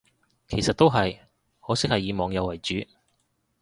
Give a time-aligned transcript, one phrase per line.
[0.47, 1.19] 其實都係，
[1.59, 2.73] 可惜係以網友為主